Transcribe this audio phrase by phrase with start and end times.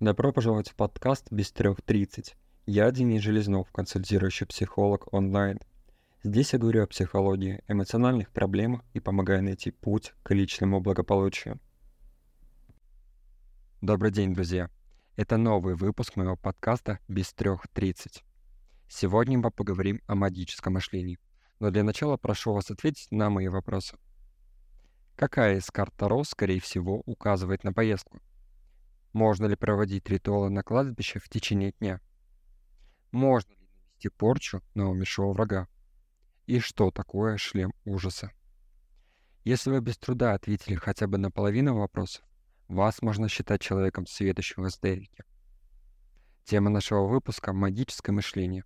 [0.00, 2.36] Добро пожаловать в подкаст «Без трех тридцать».
[2.66, 5.58] Я Денис Железнов, консультирующий психолог онлайн.
[6.22, 11.58] Здесь я говорю о психологии, эмоциональных проблемах и помогаю найти путь к личному благополучию.
[13.80, 14.70] Добрый день, друзья.
[15.16, 18.22] Это новый выпуск моего подкаста «Без трех тридцать».
[18.88, 21.18] Сегодня мы поговорим о магическом мышлении.
[21.58, 23.96] Но для начала прошу вас ответить на мои вопросы.
[25.16, 28.20] Какая из карт Таро, скорее всего, указывает на поездку?
[29.18, 32.00] Можно ли проводить ритуалы на кладбище в течение дня?
[33.10, 35.66] Можно ли нанести порчу на умершего врага?
[36.46, 38.30] И что такое шлем ужаса?
[39.42, 42.24] Если вы без труда ответили хотя бы на половину вопросов,
[42.68, 45.24] вас можно считать человеком сведущим в.
[46.44, 48.62] Тема нашего выпуска– магическое мышление.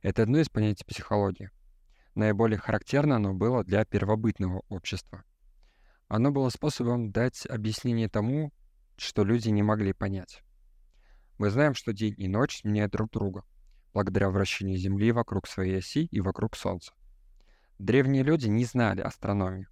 [0.00, 1.50] Это одно из понятий психологии.
[2.14, 5.22] Наиболее характерно оно было для первобытного общества.
[6.08, 8.54] Оно было способом дать объяснение тому,
[8.96, 10.42] что люди не могли понять.
[11.38, 13.44] Мы знаем, что день и ночь меняют друг друга,
[13.92, 16.94] благодаря вращению Земли вокруг своей оси и вокруг Солнца.
[17.78, 19.68] Древние люди не знали астрономию,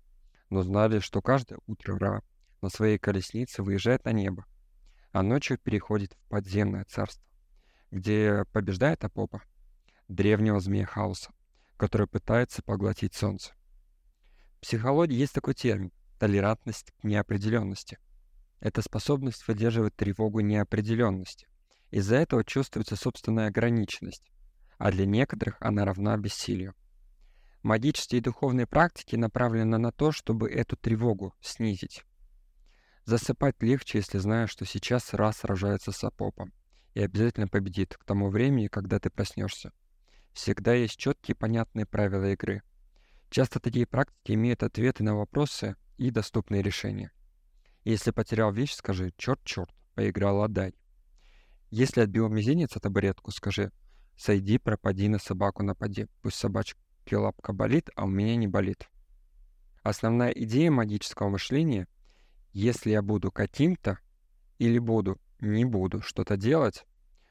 [0.50, 2.22] но знали, что каждое утро Ра
[2.60, 4.44] на своей колеснице выезжает на небо,
[5.12, 7.24] а ночью переходит в подземное царство,
[7.90, 9.42] где побеждает Апопа,
[10.08, 11.32] древнего змея хаоса,
[11.78, 13.54] который пытается поглотить Солнце.
[14.58, 17.98] В психологии есть такой термин– толерантность к неопределенности–
[18.64, 21.46] это способность выдерживать тревогу неопределенности.
[21.90, 24.32] Из-за этого чувствуется собственная ограниченность,
[24.78, 26.74] а для некоторых она равна бессилию.
[27.62, 32.04] Магические и духовные практики направлены на то, чтобы эту тревогу снизить.
[33.04, 36.50] Засыпать легче, если знаешь, что сейчас раз сражается с Апопом
[36.94, 39.72] и обязательно победит к тому времени, когда ты проснешься.
[40.32, 42.62] Всегда есть четкие понятные правила игры.
[43.28, 47.12] Часто такие практики имеют ответы на вопросы и доступные решения.
[47.84, 50.74] Если потерял вещь, скажи «черт-черт, поиграл, отдай».
[51.70, 53.72] Если отбил мизинец от табуретку, скажи
[54.16, 56.76] «сойди, пропади, на собаку напади, пусть собачки
[57.14, 58.88] лапка болит, а у меня не болит».
[59.82, 61.86] Основная идея магического мышления–
[62.54, 63.98] если я буду каким-то
[64.58, 66.86] или буду, не буду что-то делать,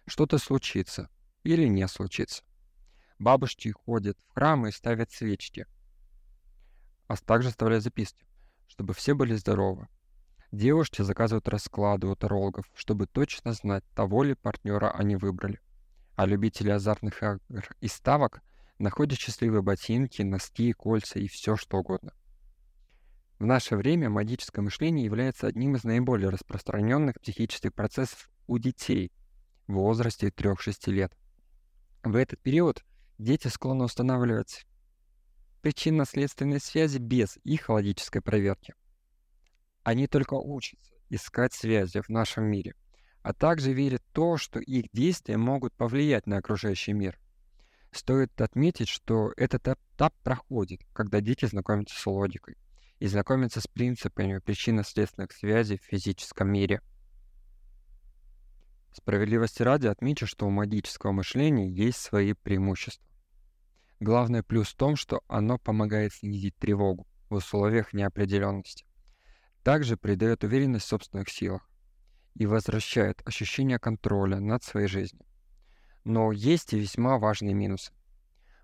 [0.05, 1.09] что-то случится
[1.43, 2.43] или не случится.
[3.19, 5.65] Бабушки ходят в храмы и ставят свечки,
[7.07, 8.25] а также оставляют записки,
[8.67, 9.87] чтобы все были здоровы,
[10.53, 15.59] Девушки заказывают расклады у тарологов, чтобы точно знать, того ли партнера они выбрали.
[16.15, 17.39] А любители азартных игр
[17.81, 18.43] и ставок
[18.77, 22.13] находят счастливые ботинки, носки, кольца и все что угодно.
[23.39, 29.11] В наше время магическое мышление является одним из наиболее распространенных психических процессов у детей
[29.65, 31.17] в возрасте 3-6 лет.
[32.03, 32.85] В этот период
[33.17, 34.67] дети склонны устанавливать
[35.63, 38.75] причинно-следственные связи без их логической проверки.
[39.83, 42.73] Они только учатся искать связи в нашем мире,
[43.21, 47.19] а также верят в то, что их действия могут повлиять на окружающий мир.
[47.91, 52.57] Стоит отметить, что этот этап проходит, когда дети знакомятся с логикой
[52.99, 56.81] и знакомятся с принципами причинно-следственных связей в физическом мире.
[58.93, 63.05] Справедливости ради отмечу, что у магического мышления есть свои преимущества.
[63.99, 68.85] Главный плюс в том, что оно помогает снизить тревогу в условиях неопределенности
[69.63, 71.69] также придает уверенность в собственных силах
[72.35, 75.25] и возвращает ощущение контроля над своей жизнью.
[76.03, 77.93] Но есть и весьма важные минусы.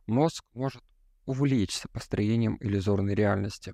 [0.08, 0.84] Мозг может
[1.26, 3.74] увлечься построением иллюзорной реальности,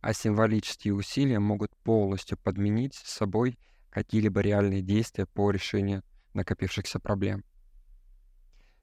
[0.00, 3.58] а символические усилия могут полностью подменить собой
[3.90, 6.02] какие-либо реальные действия по решению
[6.32, 7.44] накопившихся проблем.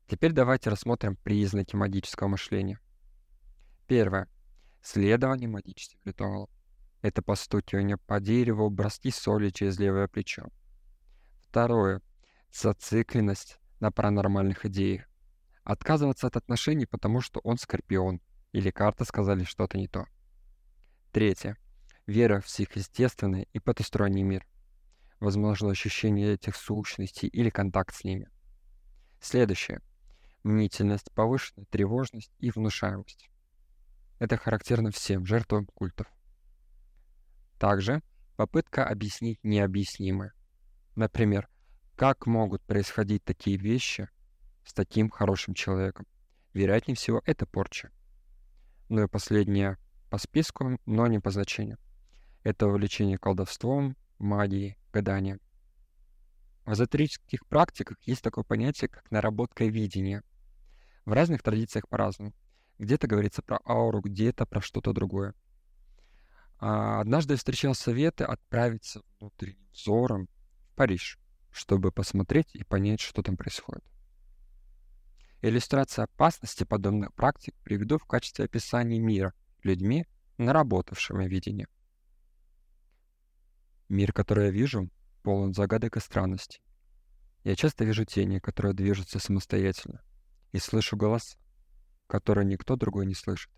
[0.08, 2.80] Теперь давайте рассмотрим признаки магического мышления.
[3.88, 4.28] Первое.
[4.82, 6.50] Следование магических ритуалов.
[7.02, 10.48] Это постукивание по дереву, броски соли через левое плечо.
[11.48, 12.02] Второе.
[12.52, 15.06] Зацикленность на паранормальных идеях.
[15.64, 18.22] Отказываться от отношений, потому что он скорпион,
[18.52, 20.06] или карты сказали что-то не то.
[21.12, 21.58] Третье.
[22.06, 24.46] Вера в сверхъестественный и потусторонний мир.
[25.20, 28.30] Возможно, ощущение этих сущностей или контакт с ними.
[29.22, 29.82] Следующее.
[30.44, 33.30] Мнительность, повышенная тревожность и внушаемость.
[34.18, 36.08] Это характерно всем жертвам культов.
[37.60, 38.02] Также
[38.38, 40.34] попытка объяснить необъяснимое.
[40.96, 41.50] Например,
[41.98, 44.10] как могут происходить такие вещи
[44.66, 46.08] с таким хорошим человеком?
[46.54, 47.92] Вероятнее всего, это порча.
[48.88, 49.78] Ну и последнее
[50.10, 51.78] по списку, но не по значению.
[52.44, 55.42] Это увлечение колдовством, магией, гаданием.
[56.66, 60.24] В эзотерических практиках есть такое понятие, как наработка видения.
[61.04, 62.34] В разных традициях по-разному.
[62.78, 65.34] Где-то говорится про ауру, где-то про что-то другое.
[66.60, 70.28] А, однажды я встречал советы отправиться внутренним взором
[70.72, 71.18] в Париж.
[71.52, 73.84] чтобы посмотреть и понять, что там происходит.
[75.42, 79.34] Иллюстрация опасности подобных практик приведу в качестве описания мира
[79.64, 80.06] людьми,
[80.38, 81.68] наработавшими видение.
[83.90, 84.90] Мир, который я вижу,
[85.24, 86.62] полон загадок и странностей.
[87.44, 90.04] Я часто вижу тени, которые движутся самостоятельно,
[90.52, 91.38] и слышу голос,
[92.08, 93.52] который никто другой не слышит.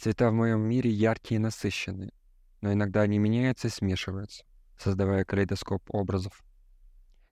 [0.00, 2.10] Цвета в моем мире яркие и насыщенные,
[2.62, 4.46] но иногда они меняются и смешиваются,
[4.78, 6.42] создавая калейдоскоп образов.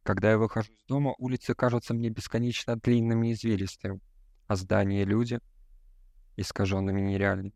[0.03, 4.03] Когда я выхожу из дома, улицы кажутся мне бесконечно длинными и извилистыми,
[4.49, 5.41] а здания и люди—
[6.37, 7.55] искаженными нереальными.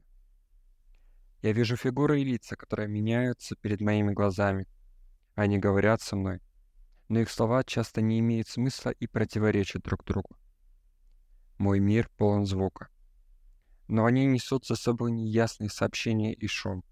[1.42, 4.66] Я вижу фигуры и лица, которые меняются перед моими глазами.
[5.34, 6.40] Они говорят со мной,
[7.10, 10.38] но их слова часто не имеют смысла и противоречат друг другу.
[11.58, 12.88] Мой мир полон звука,
[13.88, 16.84] но они несут за собой неясные сообщения и шум.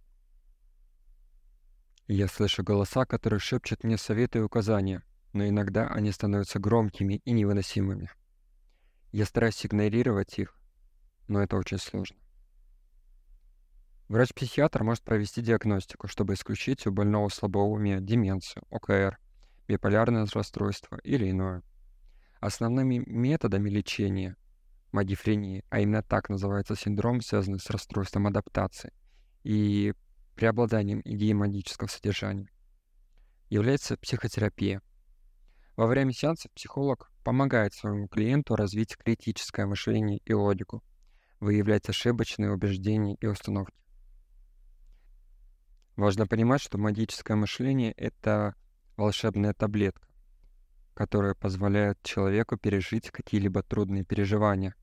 [2.06, 5.02] Я слышу голоса, которые шепчут мне советы и указания,
[5.32, 8.10] но иногда они становятся громкими и невыносимыми.
[9.12, 10.54] Я стараюсь игнорировать их,
[11.28, 12.16] но это очень сложно.
[14.08, 19.20] Врач-психиатр может провести диагностику, чтобы исключить у больного слабоумия деменцию, ОКР,
[19.68, 21.62] биполярное расстройство или иное.
[22.40, 24.36] Основными методами лечения
[24.92, 28.92] модифрении, а именно так называется синдром, связанный с расстройством адаптации
[29.44, 29.94] и
[30.34, 31.32] преобладанием идеи
[31.90, 32.50] содержания,
[33.48, 34.82] является психотерапия.
[35.76, 40.82] Во время сеанса психолог помогает своему клиенту развить критическое мышление и логику,
[41.40, 43.74] выявлять ошибочные убеждения и установки.
[45.96, 48.54] Важно понимать, что магическое мышление— это
[48.96, 50.08] волшебная таблетка,
[51.00, 54.74] которая позволяет человеку пережить какие-либо трудные переживания,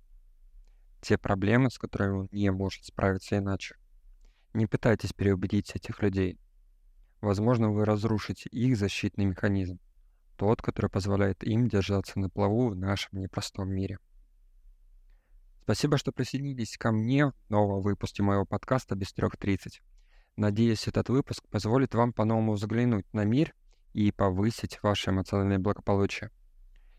[1.00, 3.76] те проблемы, с которыми он не может справиться иначе.
[4.56, 6.40] Не пытайтесь переубедить этих людей.
[7.22, 9.80] Возможно, вы разрушите их защитный механизм,
[10.38, 14.00] тот, который позволяет им держаться на плаву в нашем непростом мире.
[15.66, 19.84] Спасибо, что присоединились ко мне в новом выпуске моего подкаста «Без трех тридцать».
[20.36, 23.54] Надеюсь, этот выпуск позволит вам по-новому взглянуть на мир
[23.98, 26.30] и повысить ваше эмоциональное благополучие.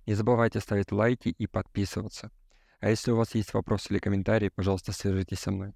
[0.05, 2.33] Не забывайте ставить лайки и подписываться.
[2.81, 5.75] А если у вас есть вопросы или комментарии, пожалуйста, свяжитесь со мной.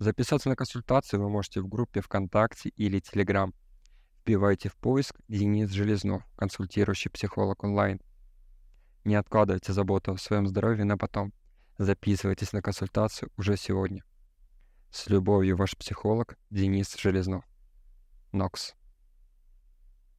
[0.00, 3.54] Записаться на консультацию вы можете в группе ВКонтакте или Телеграм.
[4.24, 8.00] Вбивайте в поиск Денис Железнов, консультирующий психолог онлайн.
[9.04, 11.32] Не откладывайте заботу о своем здоровье на потом.
[11.78, 14.02] Записывайтесь на консультацию уже сегодня.
[14.90, 17.44] С любовью, ваш психолог Денис Железнов.
[18.32, 18.74] Нокс.